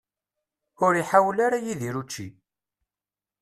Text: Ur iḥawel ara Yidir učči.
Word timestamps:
Ur 0.85 0.93
iḥawel 0.95 1.37
ara 1.45 1.57
Yidir 1.65 1.95
učči. 2.01 2.27